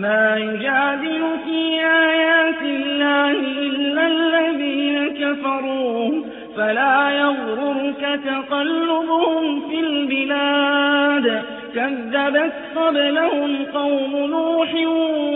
[0.00, 6.22] ما يجادل في آيات الله إلا الذين كفروا
[6.56, 11.42] فلا يغررك تقلبهم في البلاد.
[11.74, 14.74] كذبت قبلهم قوم نوح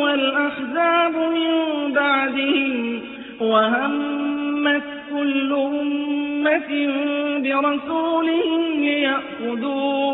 [0.02, 1.52] والأحزاب من
[1.92, 3.00] بعدهم
[3.40, 6.70] وهمت كل أمة
[7.38, 10.13] برسولهم ليأخذوه.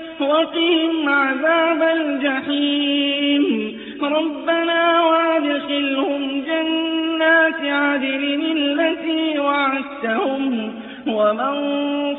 [0.21, 3.77] وقهم عذاب الجحيم.
[4.01, 10.73] ربنا وادخلهم جنات عدل التي وعدتهم
[11.07, 11.55] ومن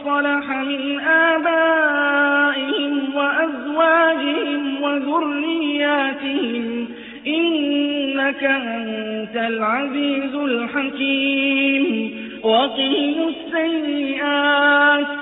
[0.04, 6.88] صلح من آبائهم وأزواجهم وذرياتهم
[7.26, 12.12] إنك أنت العزيز الحكيم.
[12.42, 15.21] وقهم السيئات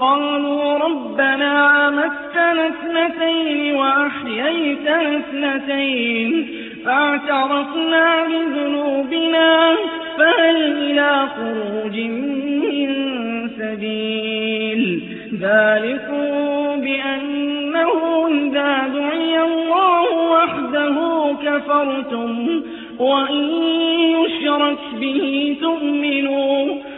[0.00, 6.48] قالوا ربنا أمتنا اثنتين وأحييتنا اثنتين
[6.84, 9.76] فاعترفنا بذنوبنا
[10.18, 12.90] فهل إلى خروج من
[13.58, 15.02] سبيل؟
[15.40, 20.96] ذلكم بأنه إذا دعي الله وحده
[21.44, 22.62] كفرتم
[22.98, 23.44] وإن
[24.14, 26.74] يشرك به تؤمنوا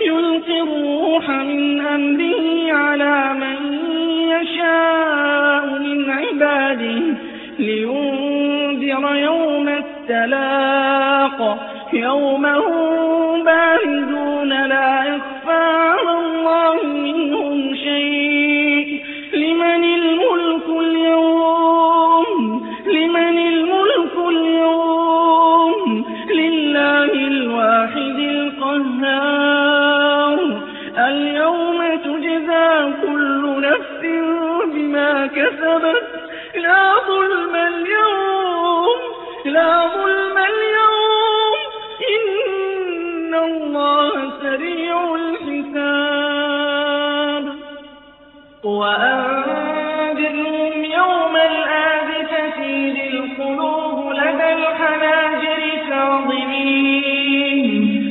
[0.00, 3.58] يلقي الروح من أمره على من
[4.28, 7.02] يشاء من عباده
[7.58, 11.58] لينذر يوم التلاق.
[11.92, 15.62] يوم هم باردون لا يخفى
[15.92, 18.29] على الله منهم شيء.
[48.80, 57.66] وأنذرهم يوم الآذفة إذ القلوب لدى الحناجر كاظمين.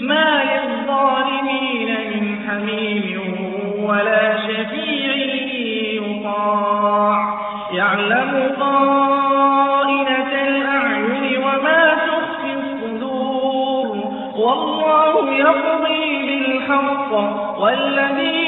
[0.07, 3.05] ما للظالمين من حميم
[3.83, 5.13] ولا شفيع
[6.01, 7.17] يطاع.
[7.73, 13.95] يعلم خائنة الأعين وما تخفي الصدور.
[14.35, 17.11] والله يقضي بالحق
[17.59, 18.38] والذين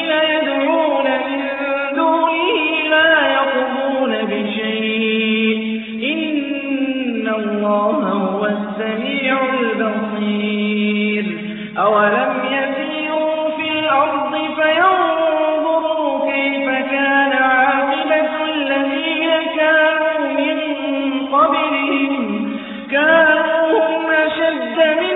[24.81, 25.10] من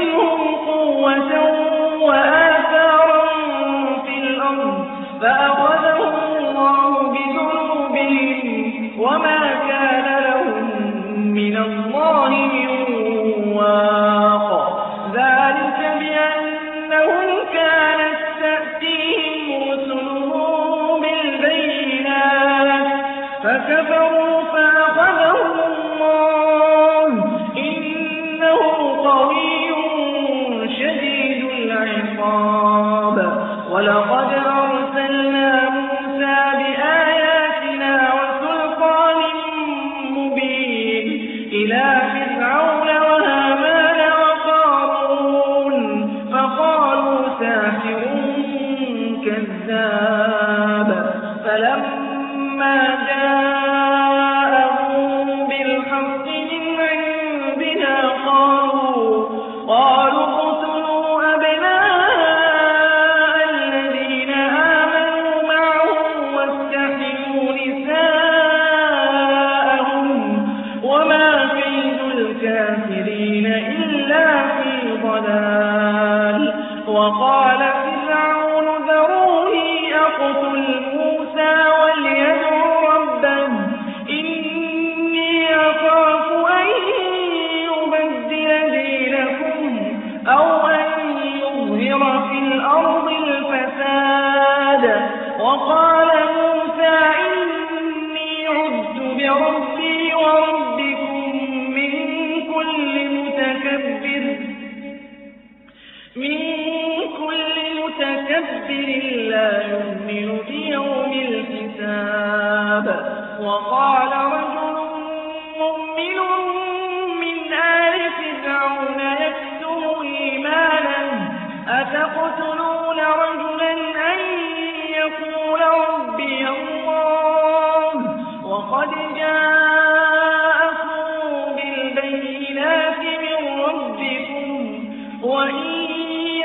[135.26, 135.66] وإن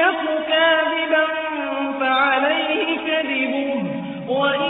[0.00, 1.26] يك كاذبا
[2.00, 3.84] فعليه كذبه.
[4.28, 4.69] وإن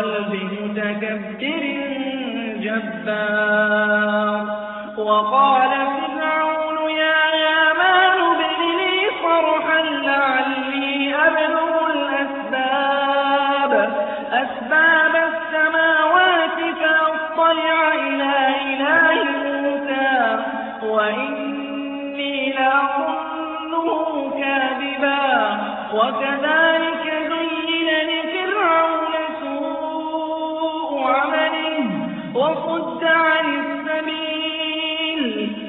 [0.00, 1.64] قلب متكبر
[2.62, 3.69] جبار.
[32.40, 35.22] وصد عن السبيل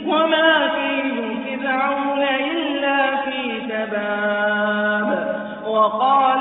[0.08, 5.10] وما كيد فرعون إلا في تباب
[5.68, 6.40] وقال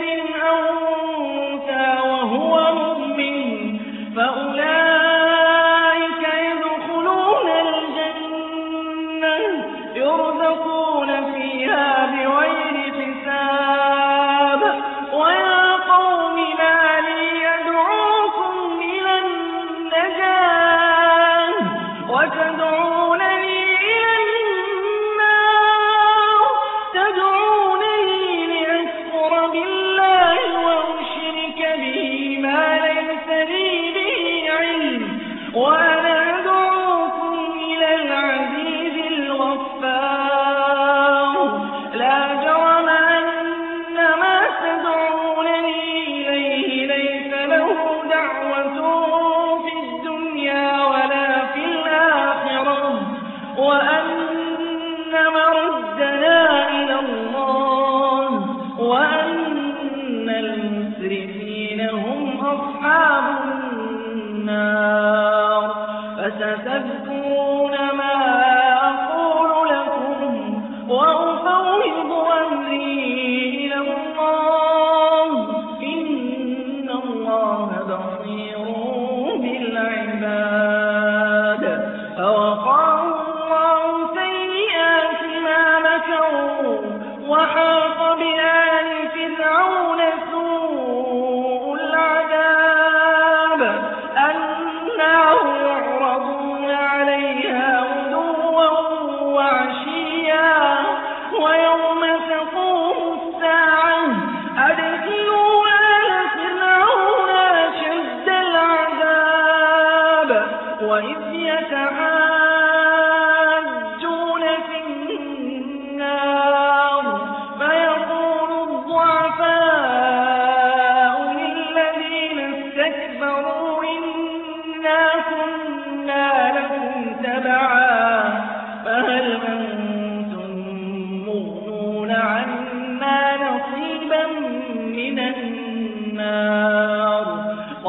[0.00, 0.71] بشجر أو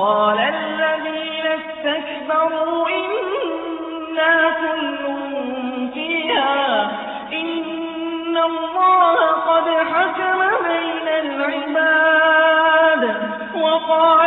[0.03, 5.03] قال الذين استكبروا إنا كل
[5.93, 6.91] فيها.
[7.33, 9.15] إن الله
[9.49, 13.03] قد حكم بين العباد
[13.55, 14.22] وقال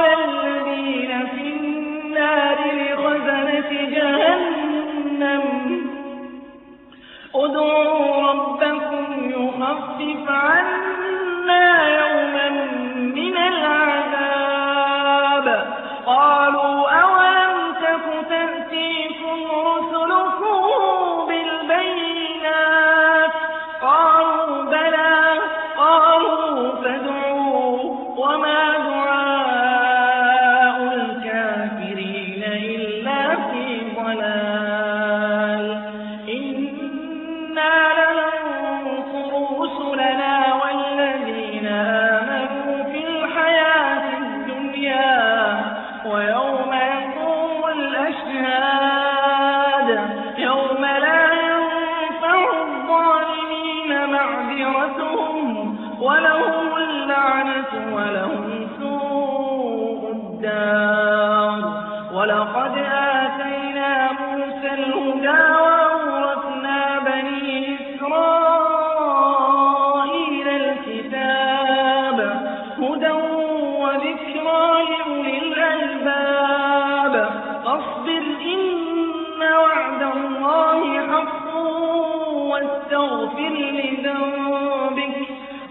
[82.86, 85.16] واستغفر لذنبك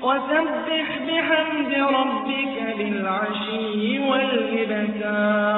[0.03, 5.55] وسبح بحمد ربك بالعشي والإبتار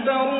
[0.00, 0.39] يَتَذَكَّرُونَ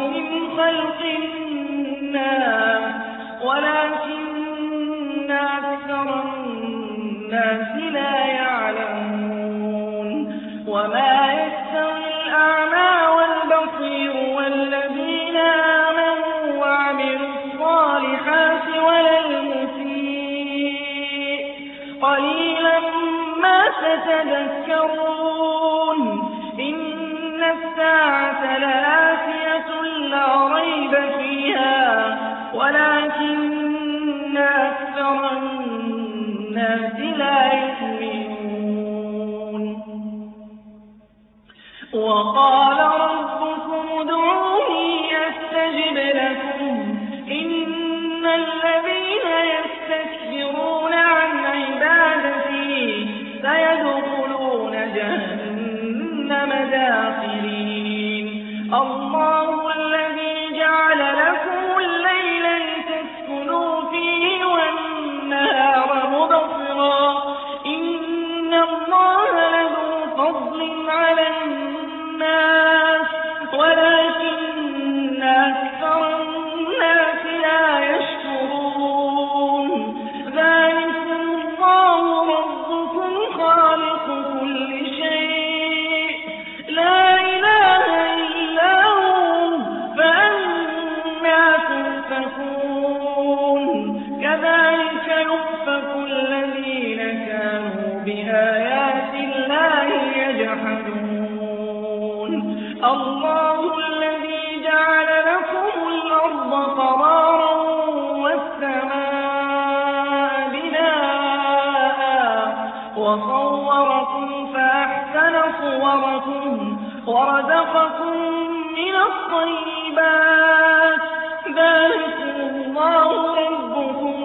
[119.32, 121.00] والطيبات
[121.46, 123.08] ذلكم الله
[123.42, 124.24] ربكم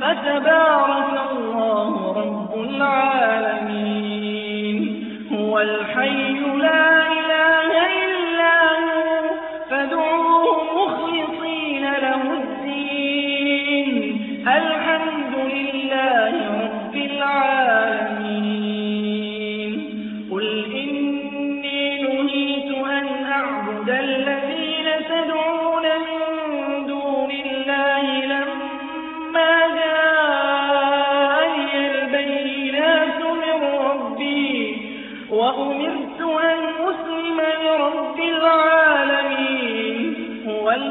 [0.00, 3.17] فتبارك الله رب العالمين.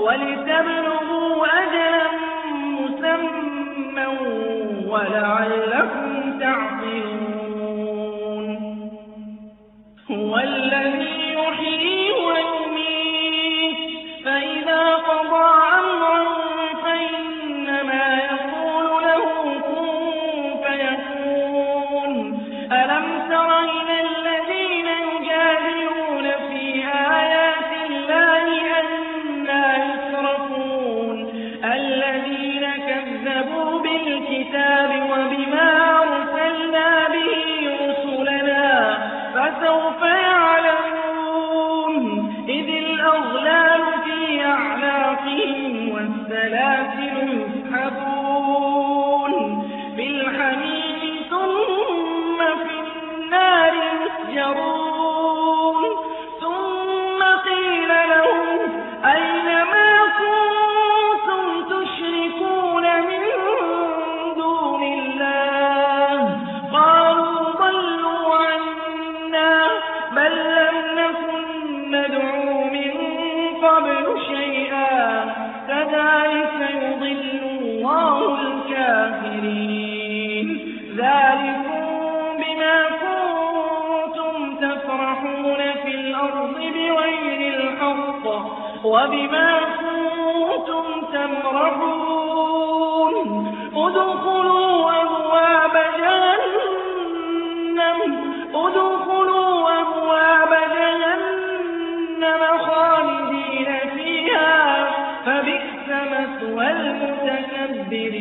[0.00, 2.08] ولتبلغوا أجلا
[2.80, 4.06] مسمى
[4.88, 7.38] ولعلكم تعقلون.
[10.10, 11.17] هو الذي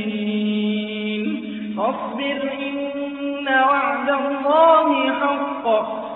[0.03, 1.25] المتكبرين
[1.77, 4.89] فاصبر إن وعد الله
[5.21, 5.65] حق.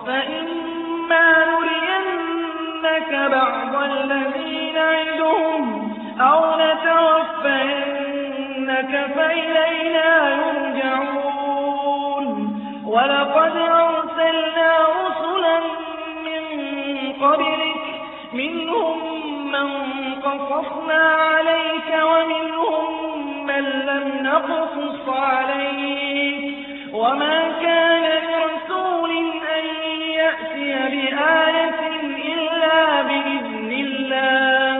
[0.05, 5.63] فإما نرينك بعض الذين نعدهم
[6.21, 7.73] أو نتوفينك
[9.15, 12.25] فإلينا يرجعون.
[12.85, 15.57] ولقد أرسلنا رسلا
[16.25, 16.43] من
[17.21, 17.83] قبلك
[18.33, 18.97] منهم
[19.51, 19.69] من
[20.25, 22.80] قصصنا عليك ومنهم
[24.31, 26.43] نقصص عليك.
[26.93, 29.11] وما كان لرسول
[29.57, 29.65] أن
[30.11, 31.81] يأتي بآية
[32.33, 34.77] إلا بإذن الله.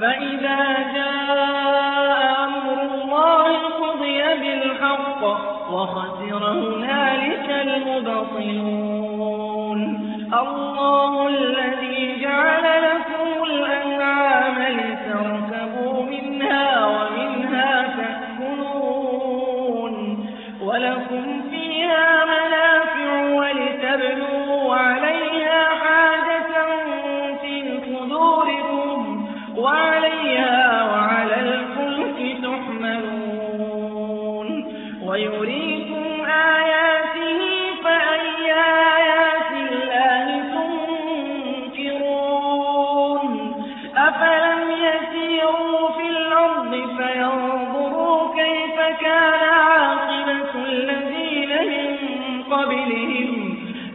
[0.00, 0.60] فإذا
[0.94, 5.22] جاء أمر الله قضي بالحق
[5.72, 8.70] وخسر هنالك المبطلون.
[10.42, 12.89] الله الذي جعل لكم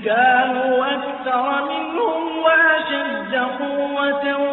[0.06, 4.45] كانوا أكثر منهم وأشد قوة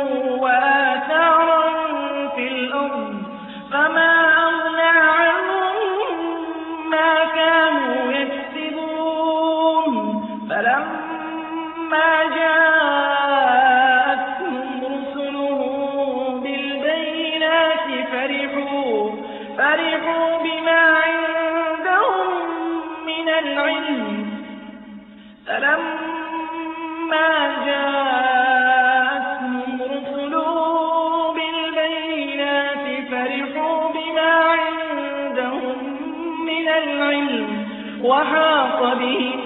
[38.03, 39.41] وحاق بهم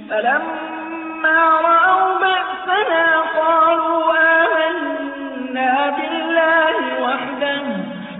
[0.09, 3.05] فلما رأوا بأسنا
[3.39, 4.03] قالوا
[4.41, 7.63] آمنا بالله وحده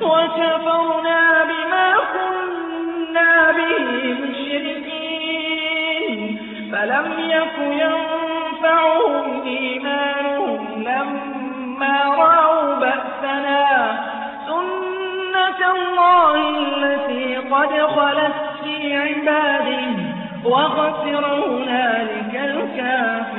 [0.02, 3.82] وكفرنا بما كنا به
[4.24, 6.20] مشركين.
[6.72, 8.03] فلم يك ينفعهم
[17.54, 20.14] قد خلت في عباده
[20.46, 23.33] وخسر هنالك الكافرون.